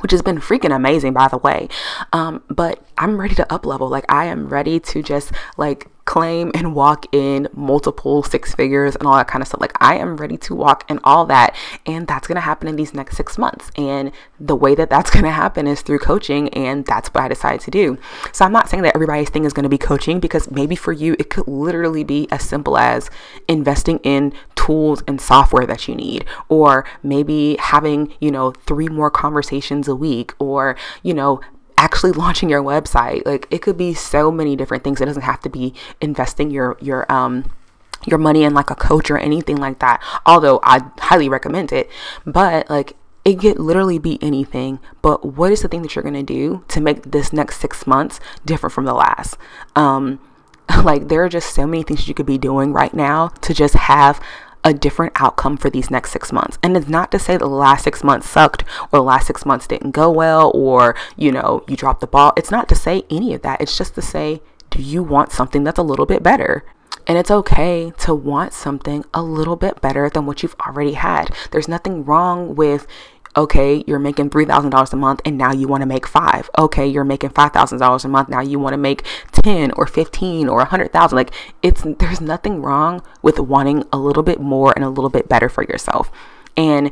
which 0.00 0.12
has 0.12 0.20
been 0.20 0.36
freaking 0.38 0.74
amazing 0.74 1.14
by 1.14 1.26
the 1.28 1.38
way 1.38 1.68
um, 2.12 2.42
but 2.48 2.84
i'm 2.98 3.18
ready 3.18 3.34
to 3.34 3.50
up 3.50 3.64
level 3.64 3.88
like 3.88 4.04
i 4.10 4.26
am 4.26 4.46
ready 4.48 4.78
to 4.78 5.02
just 5.02 5.32
like 5.56 5.88
claim 6.06 6.50
and 6.54 6.74
walk 6.74 7.04
in 7.12 7.48
multiple 7.52 8.22
six 8.22 8.54
figures 8.54 8.96
and 8.96 9.06
all 9.06 9.16
that 9.16 9.28
kind 9.28 9.42
of 9.42 9.48
stuff. 9.48 9.60
Like 9.60 9.76
I 9.80 9.96
am 9.96 10.16
ready 10.16 10.38
to 10.38 10.54
walk 10.54 10.90
in 10.90 10.98
all 11.04 11.26
that. 11.26 11.54
And 11.84 12.06
that's 12.06 12.26
going 12.26 12.36
to 12.36 12.40
happen 12.40 12.68
in 12.68 12.76
these 12.76 12.94
next 12.94 13.16
six 13.16 13.36
months. 13.36 13.70
And 13.76 14.12
the 14.40 14.56
way 14.56 14.74
that 14.76 14.88
that's 14.88 15.10
going 15.10 15.24
to 15.24 15.30
happen 15.30 15.66
is 15.66 15.82
through 15.82 15.98
coaching. 15.98 16.48
And 16.50 16.86
that's 16.86 17.08
what 17.10 17.24
I 17.24 17.28
decided 17.28 17.60
to 17.62 17.70
do. 17.70 17.98
So 18.32 18.44
I'm 18.44 18.52
not 18.52 18.70
saying 18.70 18.84
that 18.84 18.94
everybody's 18.94 19.30
thing 19.30 19.44
is 19.44 19.52
going 19.52 19.64
to 19.64 19.68
be 19.68 19.78
coaching 19.78 20.20
because 20.20 20.50
maybe 20.50 20.76
for 20.76 20.92
you, 20.92 21.16
it 21.18 21.28
could 21.28 21.46
literally 21.48 22.04
be 22.04 22.28
as 22.30 22.42
simple 22.42 22.78
as 22.78 23.10
investing 23.48 23.98
in 23.98 24.32
tools 24.54 25.02
and 25.06 25.20
software 25.20 25.66
that 25.66 25.86
you 25.86 25.94
need, 25.94 26.24
or 26.48 26.84
maybe 27.02 27.56
having, 27.58 28.12
you 28.20 28.30
know, 28.30 28.52
three 28.52 28.88
more 28.88 29.10
conversations 29.10 29.86
a 29.86 29.94
week, 29.94 30.34
or, 30.38 30.76
you 31.02 31.14
know, 31.14 31.40
actually 31.78 32.12
launching 32.12 32.48
your 32.48 32.62
website. 32.62 33.24
Like 33.26 33.46
it 33.50 33.62
could 33.62 33.76
be 33.76 33.94
so 33.94 34.30
many 34.30 34.56
different 34.56 34.84
things. 34.84 35.00
It 35.00 35.06
doesn't 35.06 35.22
have 35.22 35.40
to 35.40 35.50
be 35.50 35.74
investing 36.00 36.50
your 36.50 36.76
your 36.80 37.10
um 37.10 37.50
your 38.06 38.18
money 38.18 38.44
in 38.44 38.54
like 38.54 38.70
a 38.70 38.74
coach 38.74 39.10
or 39.10 39.18
anything 39.18 39.56
like 39.56 39.78
that. 39.80 40.02
Although 40.24 40.60
I 40.62 40.80
highly 40.98 41.28
recommend 41.28 41.72
it. 41.72 41.90
But 42.24 42.68
like 42.70 42.96
it 43.24 43.40
could 43.40 43.58
literally 43.58 43.98
be 43.98 44.22
anything. 44.22 44.78
But 45.02 45.24
what 45.24 45.50
is 45.50 45.62
the 45.62 45.68
thing 45.68 45.82
that 45.82 45.94
you're 45.94 46.04
gonna 46.04 46.22
do 46.22 46.64
to 46.68 46.80
make 46.80 47.02
this 47.02 47.32
next 47.32 47.58
six 47.58 47.86
months 47.86 48.20
different 48.44 48.72
from 48.72 48.84
the 48.84 48.94
last? 48.94 49.36
Um 49.74 50.20
like 50.84 51.08
there 51.08 51.24
are 51.24 51.28
just 51.28 51.54
so 51.54 51.66
many 51.66 51.82
things 51.82 52.08
you 52.08 52.14
could 52.14 52.26
be 52.26 52.38
doing 52.38 52.72
right 52.72 52.94
now 52.94 53.28
to 53.40 53.54
just 53.54 53.74
have 53.74 54.20
a 54.64 54.74
different 54.74 55.12
outcome 55.16 55.56
for 55.56 55.70
these 55.70 55.90
next 55.90 56.10
six 56.10 56.32
months. 56.32 56.58
And 56.62 56.76
it's 56.76 56.88
not 56.88 57.10
to 57.12 57.18
say 57.18 57.36
the 57.36 57.46
last 57.46 57.84
six 57.84 58.02
months 58.02 58.28
sucked 58.28 58.64
or 58.92 58.98
the 58.98 59.02
last 59.02 59.26
six 59.26 59.46
months 59.46 59.66
didn't 59.66 59.92
go 59.92 60.10
well 60.10 60.50
or, 60.54 60.96
you 61.16 61.30
know, 61.30 61.64
you 61.68 61.76
dropped 61.76 62.00
the 62.00 62.06
ball. 62.06 62.32
It's 62.36 62.50
not 62.50 62.68
to 62.70 62.74
say 62.74 63.04
any 63.10 63.34
of 63.34 63.42
that. 63.42 63.60
It's 63.60 63.78
just 63.78 63.94
to 63.94 64.02
say, 64.02 64.42
do 64.70 64.82
you 64.82 65.02
want 65.02 65.32
something 65.32 65.64
that's 65.64 65.78
a 65.78 65.82
little 65.82 66.06
bit 66.06 66.22
better? 66.22 66.64
And 67.06 67.16
it's 67.16 67.30
okay 67.30 67.92
to 67.98 68.14
want 68.14 68.52
something 68.52 69.04
a 69.14 69.22
little 69.22 69.54
bit 69.54 69.80
better 69.80 70.10
than 70.10 70.26
what 70.26 70.42
you've 70.42 70.56
already 70.66 70.94
had. 70.94 71.30
There's 71.52 71.68
nothing 71.68 72.04
wrong 72.04 72.56
with 72.56 72.86
Okay, 73.36 73.84
you're 73.86 73.98
making 73.98 74.30
$3,000 74.30 74.92
a 74.92 74.96
month 74.96 75.20
and 75.24 75.36
now 75.36 75.52
you 75.52 75.68
want 75.68 75.82
to 75.82 75.86
make 75.86 76.06
5. 76.06 76.50
Okay, 76.58 76.86
you're 76.86 77.04
making 77.04 77.30
$5,000 77.30 78.04
a 78.04 78.08
month 78.08 78.28
now 78.28 78.40
you 78.40 78.58
want 78.58 78.72
to 78.72 78.78
make 78.78 79.04
10 79.32 79.72
or 79.72 79.86
15 79.86 80.48
or 80.48 80.60
a 80.60 80.64
100,000. 80.64 81.16
Like 81.16 81.34
it's 81.62 81.82
there's 81.98 82.20
nothing 82.20 82.62
wrong 82.62 83.02
with 83.22 83.38
wanting 83.38 83.84
a 83.92 83.98
little 83.98 84.22
bit 84.22 84.40
more 84.40 84.72
and 84.74 84.84
a 84.84 84.88
little 84.88 85.10
bit 85.10 85.28
better 85.28 85.48
for 85.48 85.64
yourself. 85.64 86.10
And 86.56 86.90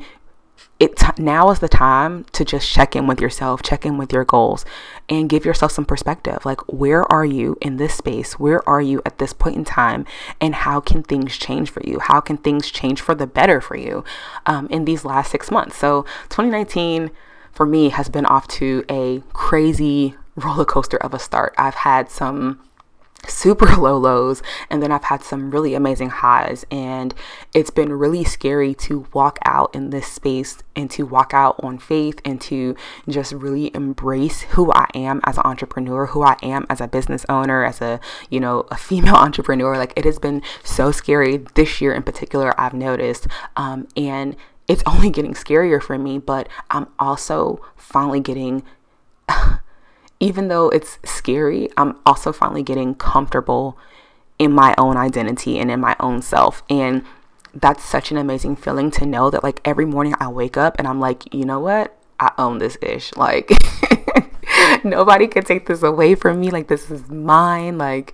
it 0.81 0.97
t- 0.97 1.23
now 1.23 1.51
is 1.51 1.61
the 1.61 1.69
time 1.69 2.25
to 2.33 2.45
just 2.45 2.69
check 2.69 2.97
in 2.97 3.07
with 3.07 3.21
yourself, 3.21 3.63
check 3.63 3.87
in 3.87 3.97
with 3.97 4.13
your 4.13 4.25
goals, 4.25 4.65
and 5.09 5.31
give 5.31 5.45
yourself 5.45 5.71
some 5.71 5.85
perspective. 5.85 6.45
Like, 6.45 6.61
where 6.73 7.11
are 7.13 7.25
you 7.25 7.57
in 7.61 7.77
this 7.77 7.95
space? 7.95 8.39
Where 8.39 8.69
are 8.69 8.83
you 8.83 9.01
at 9.07 9.19
this 9.19 9.33
point 9.33 9.57
in 9.57 9.65
time? 9.65 10.05
And 10.41 10.55
how 10.55 10.81
can 10.81 11.03
things 11.03 11.39
change 11.39 11.71
for 11.71 11.83
you? 11.87 12.01
How 12.01 12.21
can 12.21 12.37
things 12.37 12.71
change 12.71 13.01
for 13.01 13.15
the 13.15 13.27
better 13.27 13.61
for 13.61 13.77
you 13.77 14.05
um, 14.47 14.67
in 14.69 14.85
these 14.85 15.05
last 15.05 15.31
six 15.31 15.51
months? 15.51 15.77
So, 15.77 16.03
2019 16.31 17.11
for 17.53 17.67
me 17.67 17.91
has 17.91 18.09
been 18.09 18.27
off 18.27 18.49
to 18.49 18.85
a 18.91 19.23
crazy 19.33 20.17
roller 20.37 20.65
coaster 20.65 20.97
of 20.97 21.15
a 21.15 21.19
start. 21.21 21.55
I've 21.57 21.77
had 21.77 22.11
some 22.11 22.61
super 23.29 23.67
low 23.77 23.97
lows 23.97 24.43
and 24.71 24.83
then 24.83 24.93
I've 24.93 25.05
had 25.05 25.23
some 25.23 25.51
really 25.51 25.75
amazing 25.75 26.11
highs 26.11 26.65
and 26.71 27.15
it's 27.55 27.71
been 27.71 27.93
really 27.93 28.25
scary 28.25 28.75
to 28.75 29.07
walk 29.13 29.39
out 29.45 29.75
in 29.75 29.91
this 29.91 30.07
space 30.07 30.59
and 30.77 30.91
to 30.93 31.05
walk 31.05 31.33
out 31.33 31.57
on 31.63 31.79
faith 31.79 32.21
and 32.25 32.41
to 32.43 32.77
just 33.09 33.33
really 33.33 33.75
embrace 33.75 34.43
who 34.43 34.73
I 34.73 34.89
am 34.95 35.21
as 35.25 35.37
an 35.37 35.45
entrepreneur, 35.45 36.07
who 36.07 36.23
I 36.23 36.37
am 36.43 36.67
as 36.69 36.81
a 36.81 36.89
business 36.89 37.25
owner, 37.29 37.65
as 37.65 37.81
a, 37.81 38.01
you 38.31 38.41
know, 38.41 38.67
a 38.71 38.77
female 38.77 39.15
entrepreneur. 39.27 39.77
Like 39.77 39.93
it 39.97 40.05
has 40.05 40.19
been 40.19 40.43
so 40.63 40.91
scary 40.91 41.39
this 41.55 41.81
year 41.81 41.93
in 41.93 42.03
particular 42.03 42.59
I've 42.61 42.75
noticed 42.75 43.27
um 43.57 43.89
and 43.97 44.37
it's 44.67 44.83
only 44.87 45.11
getting 45.11 45.35
scarier 45.35 45.83
for 45.83 45.99
me, 45.99 46.19
but 46.19 46.49
I'm 46.71 46.89
also 46.99 47.61
finally 47.77 48.21
getting 48.21 48.63
even 50.21 50.49
though 50.49 50.69
it's 50.69 50.99
scary, 51.05 51.69
I'm 51.77 51.97
also 52.07 52.33
finally 52.33 52.63
getting 52.63 52.95
comfortable 52.95 53.79
in 54.39 54.53
my 54.53 54.75
own 54.79 54.97
identity 54.97 55.59
and 55.59 55.71
in 55.71 55.81
my 55.81 55.97
own 56.01 56.23
self. 56.23 56.63
And 56.69 57.05
that's 57.55 57.85
such 57.85 58.11
an 58.11 58.17
amazing 58.17 58.57
feeling 58.57 58.91
to 58.93 59.07
know 59.07 59.31
that 59.31 59.43
like 59.45 59.61
every 59.65 59.85
morning 59.85 60.15
I 60.19 60.29
wake 60.29 60.57
up 60.57 60.77
and 60.79 60.89
I'm 60.89 61.01
like, 61.01 61.33
you 61.33 61.45
know 61.45 61.61
what? 61.61 61.97
I 62.19 62.33
own 62.39 62.59
this 62.59 62.77
ish. 62.83 63.13
Like 63.17 63.51
nobody 64.85 65.27
can 65.27 65.45
take 65.45 65.67
this 65.67 65.83
away 65.83 66.15
from 66.15 66.41
me. 66.41 66.51
Like 66.51 66.69
this 66.69 66.91
is 66.91 67.09
mine. 67.09 67.79
Like 67.79 68.13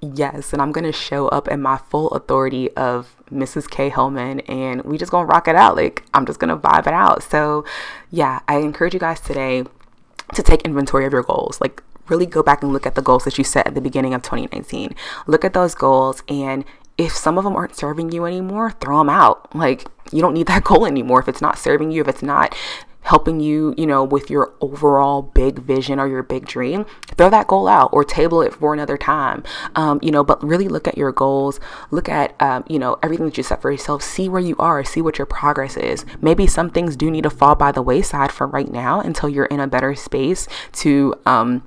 yes, 0.00 0.52
and 0.52 0.62
I'm 0.62 0.72
gonna 0.72 0.92
show 0.92 1.28
up 1.28 1.48
in 1.48 1.60
my 1.60 1.76
full 1.76 2.08
authority 2.10 2.70
of 2.72 3.16
Mrs. 3.30 3.68
K 3.68 3.90
Hillman 3.90 4.40
and 4.40 4.82
we 4.82 4.96
just 4.96 5.10
gonna 5.10 5.26
rock 5.26 5.48
it 5.48 5.56
out. 5.56 5.76
Like 5.76 6.04
I'm 6.14 6.26
just 6.26 6.38
gonna 6.38 6.56
vibe 6.56 6.86
it 6.86 6.94
out. 6.94 7.22
So 7.22 7.64
yeah, 8.10 8.40
I 8.48 8.58
encourage 8.58 8.94
you 8.94 9.00
guys 9.00 9.20
today 9.20 9.64
to 10.34 10.42
take 10.42 10.62
inventory 10.62 11.06
of 11.06 11.12
your 11.12 11.22
goals. 11.22 11.60
Like, 11.60 11.82
really 12.08 12.26
go 12.26 12.42
back 12.42 12.62
and 12.62 12.72
look 12.72 12.86
at 12.86 12.94
the 12.94 13.02
goals 13.02 13.24
that 13.24 13.38
you 13.38 13.44
set 13.44 13.66
at 13.66 13.74
the 13.74 13.80
beginning 13.80 14.14
of 14.14 14.22
2019. 14.22 14.94
Look 15.26 15.44
at 15.44 15.52
those 15.52 15.74
goals, 15.74 16.22
and 16.28 16.64
if 16.96 17.12
some 17.12 17.38
of 17.38 17.44
them 17.44 17.54
aren't 17.54 17.76
serving 17.76 18.12
you 18.12 18.24
anymore, 18.24 18.72
throw 18.72 18.98
them 18.98 19.08
out. 19.08 19.54
Like, 19.54 19.86
you 20.12 20.20
don't 20.20 20.34
need 20.34 20.48
that 20.48 20.64
goal 20.64 20.86
anymore. 20.86 21.20
If 21.20 21.28
it's 21.28 21.42
not 21.42 21.58
serving 21.58 21.90
you, 21.90 22.02
if 22.02 22.08
it's 22.08 22.22
not 22.22 22.54
helping 23.02 23.40
you, 23.40 23.74
you 23.78 23.86
know, 23.86 24.04
with 24.04 24.28
your 24.28 24.52
overall 24.60 25.22
big 25.22 25.60
vision 25.60 25.98
or 25.98 26.06
your 26.06 26.22
big 26.22 26.46
dream, 26.46 26.84
throw 27.16 27.30
that 27.30 27.46
goal 27.46 27.66
out 27.66 27.88
or 27.92 28.04
table 28.04 28.42
it 28.42 28.52
for 28.52 28.74
another 28.74 28.98
time. 28.98 29.42
Um, 29.74 29.98
you 30.02 30.10
know, 30.10 30.22
but 30.22 30.42
really 30.44 30.68
look 30.68 30.86
at 30.86 30.98
your 30.98 31.12
goals, 31.12 31.58
look 31.90 32.08
at, 32.08 32.40
um, 32.42 32.64
you 32.68 32.78
know, 32.78 32.98
everything 33.02 33.26
that 33.26 33.36
you 33.36 33.42
set 33.42 33.62
for 33.62 33.70
yourself, 33.70 34.02
see 34.02 34.28
where 34.28 34.40
you 34.40 34.56
are, 34.58 34.84
see 34.84 35.00
what 35.00 35.16
your 35.16 35.26
progress 35.26 35.76
is. 35.76 36.04
Maybe 36.20 36.46
some 36.46 36.70
things 36.70 36.96
do 36.96 37.10
need 37.10 37.22
to 37.22 37.30
fall 37.30 37.54
by 37.54 37.72
the 37.72 37.82
wayside 37.82 38.30
for 38.30 38.46
right 38.46 38.70
now 38.70 39.00
until 39.00 39.28
you're 39.28 39.46
in 39.46 39.60
a 39.60 39.66
better 39.66 39.94
space 39.94 40.46
to, 40.72 41.14
um, 41.24 41.62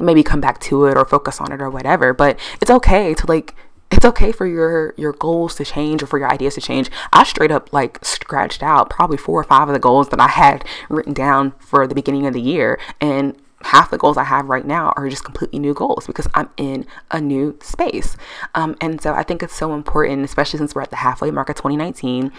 maybe 0.00 0.22
come 0.22 0.40
back 0.40 0.60
to 0.60 0.84
it 0.84 0.96
or 0.96 1.04
focus 1.04 1.40
on 1.40 1.50
it 1.50 1.60
or 1.60 1.68
whatever. 1.70 2.14
But 2.14 2.38
it's 2.60 2.70
okay 2.70 3.14
to 3.14 3.26
like 3.26 3.56
it's 3.90 4.04
okay 4.04 4.32
for 4.32 4.46
your 4.46 4.94
your 4.96 5.12
goals 5.12 5.54
to 5.56 5.64
change 5.64 6.02
or 6.02 6.06
for 6.06 6.18
your 6.18 6.30
ideas 6.30 6.54
to 6.54 6.60
change. 6.60 6.90
I 7.12 7.24
straight 7.24 7.50
up 7.50 7.72
like 7.72 8.04
scratched 8.04 8.62
out 8.62 8.90
probably 8.90 9.16
four 9.16 9.40
or 9.40 9.44
five 9.44 9.68
of 9.68 9.74
the 9.74 9.80
goals 9.80 10.10
that 10.10 10.20
I 10.20 10.28
had 10.28 10.64
written 10.88 11.12
down 11.12 11.52
for 11.58 11.86
the 11.86 11.94
beginning 11.94 12.26
of 12.26 12.34
the 12.34 12.40
year 12.40 12.78
and 13.00 13.36
half 13.62 13.90
the 13.90 13.98
goals 13.98 14.16
I 14.16 14.24
have 14.24 14.48
right 14.48 14.64
now 14.64 14.92
are 14.96 15.08
just 15.08 15.24
completely 15.24 15.58
new 15.58 15.74
goals 15.74 16.06
because 16.06 16.28
I'm 16.34 16.48
in 16.56 16.86
a 17.10 17.20
new 17.20 17.58
space. 17.60 18.16
Um, 18.54 18.76
and 18.80 19.00
so 19.00 19.14
I 19.14 19.22
think 19.22 19.42
it's 19.42 19.54
so 19.54 19.74
important, 19.74 20.24
especially 20.24 20.58
since 20.58 20.74
we're 20.74 20.82
at 20.82 20.90
the 20.90 20.96
halfway 20.96 21.30
mark 21.30 21.48
of 21.48 21.56
2019, 21.56 22.30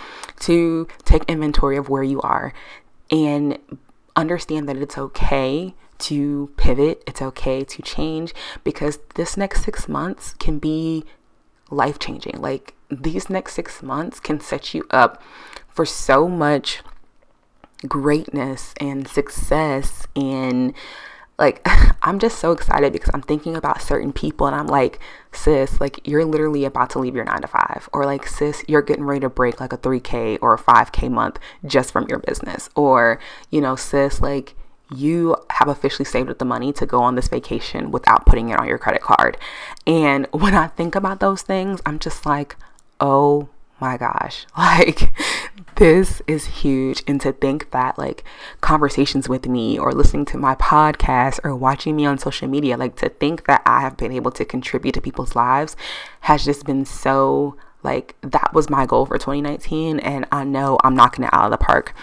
to 0.41 0.87
take 1.03 1.23
inventory 1.25 1.75
of 1.75 1.89
where 1.89 2.03
you 2.03 2.21
are 2.21 2.53
and 3.11 3.57
understand 4.15 4.69
that 4.69 4.77
it's 4.77 4.97
okay 4.97 5.73
to 5.99 6.51
pivot, 6.55 7.03
it's 7.05 7.21
okay 7.21 7.65
to 7.65 7.81
change 7.81 8.33
because 8.63 8.99
this 9.15 9.35
next 9.35 9.63
six 9.63 9.89
months 9.89 10.33
can 10.35 10.57
be 10.57 11.03
life 11.69 11.99
changing. 11.99 12.39
Like 12.39 12.75
these 12.89 13.29
next 13.29 13.53
six 13.53 13.81
months 13.83 14.19
can 14.19 14.39
set 14.39 14.73
you 14.73 14.85
up 14.91 15.21
for 15.67 15.85
so 15.85 16.27
much 16.27 16.81
greatness 17.87 18.73
and 18.79 19.07
success 19.07 20.05
and 20.15 20.73
like 21.37 21.65
I'm 22.01 22.19
just 22.19 22.39
so 22.39 22.51
excited 22.51 22.93
because 22.93 23.09
I'm 23.13 23.21
thinking 23.21 23.55
about 23.55 23.81
certain 23.81 24.13
people 24.13 24.47
and 24.47 24.55
I'm 24.55 24.67
like, 24.67 24.99
sis, 25.31 25.79
like 25.81 25.99
you're 26.07 26.25
literally 26.25 26.65
about 26.65 26.89
to 26.91 26.99
leave 26.99 27.15
your 27.15 27.25
nine 27.25 27.41
to 27.41 27.47
five. 27.47 27.89
Or 27.91 28.05
like, 28.05 28.25
sis, 28.27 28.63
you're 28.67 28.81
getting 28.81 29.03
ready 29.03 29.21
to 29.21 29.29
break 29.29 29.59
like 29.59 29.73
a 29.73 29.77
3K 29.77 30.39
or 30.41 30.53
a 30.53 30.57
5K 30.57 31.11
month 31.11 31.39
just 31.65 31.91
from 31.91 32.07
your 32.07 32.19
business. 32.19 32.69
Or, 32.75 33.19
you 33.49 33.59
know, 33.59 33.75
sis, 33.75 34.21
like 34.21 34.55
you 34.89 35.35
have 35.51 35.67
officially 35.67 36.05
saved 36.05 36.29
up 36.29 36.37
the 36.39 36.45
money 36.45 36.73
to 36.73 36.85
go 36.85 37.01
on 37.01 37.15
this 37.15 37.27
vacation 37.27 37.91
without 37.91 38.25
putting 38.25 38.49
it 38.49 38.59
on 38.59 38.67
your 38.67 38.77
credit 38.77 39.01
card. 39.01 39.37
And 39.85 40.27
when 40.31 40.53
I 40.53 40.67
think 40.67 40.95
about 40.95 41.19
those 41.19 41.41
things, 41.41 41.81
I'm 41.85 41.99
just 41.99 42.25
like, 42.25 42.55
oh 42.99 43.49
my 43.79 43.97
gosh, 43.97 44.45
like 44.57 45.11
this 45.75 46.21
is 46.27 46.45
huge. 46.45 47.03
And 47.07 47.21
to 47.21 47.31
think 47.31 47.71
that 47.71 47.97
like 47.97 48.23
conversations 48.61 49.29
with 49.29 49.47
me 49.47 49.77
or 49.77 49.93
listening 49.93 50.25
to 50.25 50.37
my 50.37 50.55
podcast 50.55 51.39
or 51.43 51.55
watching 51.55 51.95
me 51.95 52.05
on 52.05 52.17
social 52.17 52.47
media, 52.47 52.77
like 52.77 52.95
to 52.97 53.09
think 53.09 53.45
that 53.45 53.61
I 53.65 53.81
have 53.81 53.97
been 53.97 54.11
able 54.11 54.31
to 54.31 54.45
contribute 54.45 54.93
to 54.93 55.01
people's 55.01 55.35
lives 55.35 55.75
has 56.21 56.43
just 56.43 56.65
been 56.65 56.85
so 56.85 57.55
like 57.81 58.15
that 58.21 58.53
was 58.53 58.69
my 58.69 58.85
goal 58.85 59.05
for 59.05 59.17
2019 59.17 59.99
and 59.99 60.25
I 60.31 60.43
know 60.43 60.77
I'm 60.83 60.95
knocking 60.95 61.23
it 61.23 61.29
out 61.33 61.45
of 61.45 61.51
the 61.51 61.63
park 61.63 61.93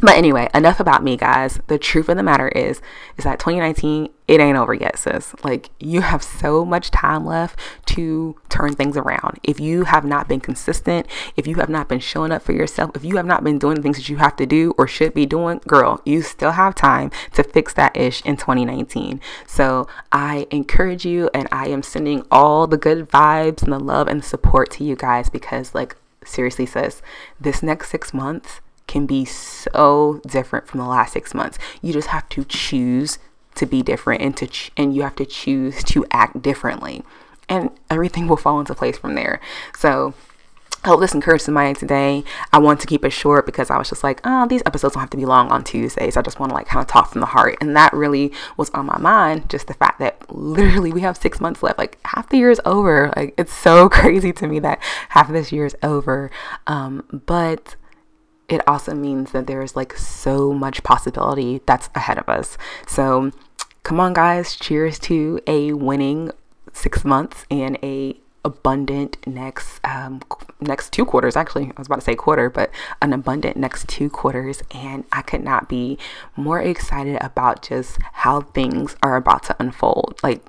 but 0.00 0.16
anyway, 0.16 0.48
enough 0.52 0.80
about 0.80 1.04
me, 1.04 1.16
guys. 1.16 1.60
The 1.68 1.78
truth 1.78 2.08
of 2.08 2.16
the 2.16 2.22
matter 2.22 2.48
is, 2.48 2.80
is 3.16 3.24
that 3.24 3.38
2019, 3.38 4.08
it 4.26 4.40
ain't 4.40 4.58
over 4.58 4.74
yet, 4.74 4.98
sis. 4.98 5.34
Like 5.44 5.70
you 5.78 6.00
have 6.00 6.22
so 6.22 6.64
much 6.64 6.90
time 6.90 7.24
left 7.24 7.58
to 7.86 8.36
turn 8.48 8.74
things 8.74 8.96
around. 8.96 9.38
If 9.42 9.60
you 9.60 9.84
have 9.84 10.04
not 10.04 10.28
been 10.28 10.40
consistent, 10.40 11.06
if 11.36 11.46
you 11.46 11.56
have 11.56 11.68
not 11.68 11.88
been 11.88 12.00
showing 12.00 12.32
up 12.32 12.42
for 12.42 12.52
yourself, 12.52 12.90
if 12.94 13.04
you 13.04 13.16
have 13.16 13.26
not 13.26 13.44
been 13.44 13.58
doing 13.58 13.76
the 13.76 13.82
things 13.82 13.96
that 13.96 14.08
you 14.08 14.16
have 14.16 14.34
to 14.36 14.46
do 14.46 14.74
or 14.76 14.88
should 14.88 15.14
be 15.14 15.26
doing, 15.26 15.60
girl, 15.68 16.00
you 16.04 16.22
still 16.22 16.52
have 16.52 16.74
time 16.74 17.10
to 17.34 17.44
fix 17.44 17.72
that 17.74 17.96
ish 17.96 18.20
in 18.24 18.36
2019. 18.36 19.20
So 19.46 19.86
I 20.10 20.46
encourage 20.50 21.04
you 21.04 21.30
and 21.32 21.46
I 21.52 21.68
am 21.68 21.82
sending 21.82 22.26
all 22.30 22.66
the 22.66 22.78
good 22.78 23.08
vibes 23.08 23.62
and 23.62 23.72
the 23.72 23.78
love 23.78 24.08
and 24.08 24.24
support 24.24 24.70
to 24.72 24.84
you 24.84 24.96
guys 24.96 25.30
because 25.30 25.74
like 25.74 25.96
seriously 26.24 26.66
sis, 26.66 27.02
this 27.38 27.62
next 27.62 27.90
6 27.90 28.12
months 28.14 28.60
can 28.86 29.06
be 29.06 29.24
so 29.24 30.20
different 30.26 30.66
from 30.66 30.80
the 30.80 30.86
last 30.86 31.12
six 31.12 31.34
months. 31.34 31.58
You 31.82 31.92
just 31.92 32.08
have 32.08 32.28
to 32.30 32.44
choose 32.44 33.18
to 33.54 33.66
be 33.66 33.82
different 33.82 34.22
and 34.22 34.36
to 34.36 34.46
ch- 34.46 34.72
and 34.76 34.94
you 34.94 35.02
have 35.02 35.16
to 35.16 35.26
choose 35.26 35.82
to 35.84 36.04
act 36.10 36.42
differently, 36.42 37.02
and 37.48 37.70
everything 37.90 38.26
will 38.28 38.36
fall 38.36 38.60
into 38.60 38.74
place 38.74 38.98
from 38.98 39.14
there. 39.14 39.40
So. 39.76 40.14
I 40.82 40.88
hope 40.88 41.00
this 41.00 41.14
encourages 41.14 41.48
my 41.48 41.72
today. 41.72 42.24
I 42.52 42.58
want 42.58 42.78
to 42.80 42.86
keep 42.86 43.06
it 43.06 43.10
short 43.10 43.46
because 43.46 43.70
I 43.70 43.78
was 43.78 43.88
just 43.88 44.04
like, 44.04 44.20
oh, 44.22 44.46
these 44.46 44.62
episodes 44.66 44.92
don't 44.92 45.00
have 45.00 45.08
to 45.10 45.16
be 45.16 45.24
long 45.24 45.50
on 45.50 45.64
Tuesdays. 45.64 46.14
I 46.14 46.20
just 46.20 46.38
want 46.38 46.50
to 46.50 46.54
like 46.54 46.66
kind 46.66 46.82
of 46.82 46.86
talk 46.86 47.10
from 47.10 47.22
the 47.22 47.26
heart. 47.26 47.56
And 47.62 47.74
that 47.74 47.94
really 47.94 48.32
was 48.58 48.68
on 48.70 48.84
my 48.84 48.98
mind. 48.98 49.48
Just 49.48 49.66
the 49.66 49.72
fact 49.72 49.98
that 50.00 50.30
literally 50.30 50.92
we 50.92 51.00
have 51.00 51.16
six 51.16 51.40
months 51.40 51.62
left. 51.62 51.78
Like 51.78 51.96
half 52.04 52.28
the 52.28 52.36
year 52.36 52.50
is 52.50 52.60
over. 52.66 53.10
Like 53.16 53.32
it's 53.38 53.54
so 53.54 53.88
crazy 53.88 54.30
to 54.34 54.46
me 54.46 54.58
that 54.58 54.78
half 55.08 55.28
of 55.28 55.34
this 55.34 55.52
year 55.52 55.64
is 55.64 55.74
over. 55.82 56.30
Um, 56.66 57.22
but 57.24 57.76
it 58.48 58.66
also 58.66 58.94
means 58.94 59.32
that 59.32 59.46
there's 59.46 59.76
like 59.76 59.96
so 59.96 60.52
much 60.52 60.82
possibility 60.82 61.60
that's 61.66 61.88
ahead 61.94 62.18
of 62.18 62.28
us. 62.28 62.58
So, 62.86 63.32
come 63.82 64.00
on, 64.00 64.12
guys, 64.12 64.56
cheers 64.56 64.98
to 65.00 65.40
a 65.46 65.72
winning 65.72 66.30
six 66.72 67.04
months 67.04 67.46
and 67.50 67.78
a 67.82 68.20
abundant 68.44 69.16
next 69.26 69.80
um 69.84 70.20
next 70.60 70.92
two 70.92 71.06
quarters 71.06 71.34
actually 71.34 71.64
i 71.64 71.72
was 71.78 71.86
about 71.86 72.00
to 72.00 72.04
say 72.04 72.14
quarter 72.14 72.50
but 72.50 72.70
an 73.00 73.14
abundant 73.14 73.56
next 73.56 73.88
two 73.88 74.10
quarters 74.10 74.62
and 74.72 75.02
i 75.12 75.22
could 75.22 75.42
not 75.42 75.66
be 75.66 75.96
more 76.36 76.60
excited 76.60 77.16
about 77.22 77.62
just 77.62 77.96
how 78.12 78.42
things 78.42 78.96
are 79.02 79.16
about 79.16 79.42
to 79.42 79.56
unfold 79.58 80.20
like 80.22 80.42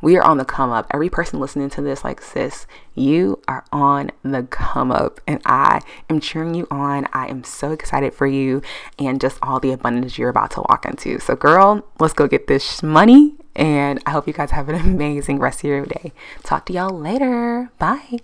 We 0.00 0.16
are 0.16 0.22
on 0.22 0.38
the 0.38 0.44
come 0.44 0.70
up. 0.70 0.86
Every 0.92 1.08
person 1.08 1.40
listening 1.40 1.70
to 1.70 1.82
this, 1.82 2.04
like, 2.04 2.20
sis, 2.20 2.66
you 2.94 3.42
are 3.48 3.64
on 3.72 4.10
the 4.22 4.44
come 4.44 4.90
up. 4.90 5.20
And 5.26 5.40
I 5.44 5.80
am 6.08 6.20
cheering 6.20 6.54
you 6.54 6.66
on. 6.70 7.08
I 7.12 7.26
am 7.28 7.44
so 7.44 7.72
excited 7.72 8.14
for 8.14 8.26
you 8.26 8.62
and 8.98 9.20
just 9.20 9.38
all 9.42 9.60
the 9.60 9.72
abundance 9.72 10.18
you're 10.18 10.28
about 10.28 10.52
to 10.52 10.60
walk 10.68 10.84
into. 10.84 11.18
So, 11.18 11.36
girl, 11.36 11.86
let's 11.98 12.14
go 12.14 12.26
get 12.26 12.46
this 12.46 12.82
money. 12.82 13.34
And 13.56 14.02
I 14.04 14.10
hope 14.10 14.26
you 14.26 14.32
guys 14.32 14.50
have 14.50 14.68
an 14.68 14.74
amazing 14.74 15.38
rest 15.38 15.60
of 15.60 15.64
your 15.64 15.86
day. 15.86 16.12
Talk 16.42 16.66
to 16.66 16.72
y'all 16.72 16.98
later. 16.98 17.70
Bye. 17.78 18.20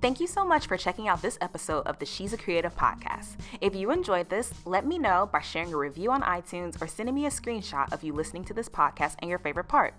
Thank 0.00 0.20
you 0.20 0.28
so 0.28 0.44
much 0.44 0.68
for 0.68 0.76
checking 0.76 1.08
out 1.08 1.22
this 1.22 1.38
episode 1.40 1.84
of 1.88 1.98
the 1.98 2.06
She's 2.06 2.32
a 2.32 2.36
Creative 2.36 2.72
podcast. 2.72 3.36
If 3.60 3.74
you 3.74 3.90
enjoyed 3.90 4.30
this, 4.30 4.54
let 4.64 4.86
me 4.86 4.96
know 4.96 5.28
by 5.32 5.40
sharing 5.40 5.74
a 5.74 5.76
review 5.76 6.12
on 6.12 6.22
iTunes 6.22 6.80
or 6.80 6.86
sending 6.86 7.16
me 7.16 7.26
a 7.26 7.30
screenshot 7.30 7.92
of 7.92 8.04
you 8.04 8.12
listening 8.12 8.44
to 8.44 8.54
this 8.54 8.68
podcast 8.68 9.16
and 9.18 9.28
your 9.28 9.40
favorite 9.40 9.66
part. 9.66 9.94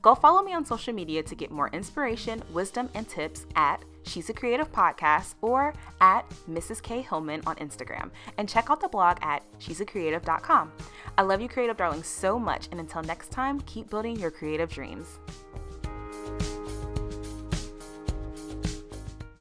Go 0.00 0.14
follow 0.14 0.42
me 0.42 0.54
on 0.54 0.64
social 0.64 0.94
media 0.94 1.22
to 1.22 1.34
get 1.34 1.50
more 1.50 1.68
inspiration, 1.74 2.42
wisdom, 2.54 2.88
and 2.94 3.06
tips 3.06 3.44
at 3.54 3.84
She's 4.04 4.30
a 4.30 4.32
Creative 4.32 4.70
Podcast 4.72 5.34
or 5.42 5.74
at 6.00 6.26
Mrs. 6.48 6.82
K 6.82 7.02
Hillman 7.02 7.42
on 7.46 7.56
Instagram. 7.56 8.10
And 8.38 8.48
check 8.48 8.70
out 8.70 8.80
the 8.80 8.88
blog 8.88 9.18
at 9.20 9.42
she'sacreative.com. 9.58 10.72
I 11.18 11.22
love 11.22 11.42
you, 11.42 11.48
creative 11.50 11.76
darlings, 11.76 12.06
so 12.06 12.38
much. 12.38 12.68
And 12.70 12.80
until 12.80 13.02
next 13.02 13.30
time, 13.30 13.60
keep 13.62 13.90
building 13.90 14.18
your 14.18 14.30
creative 14.30 14.70
dreams. 14.70 15.18